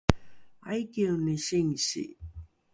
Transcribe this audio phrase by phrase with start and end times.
[0.69, 2.05] aikieni singsi?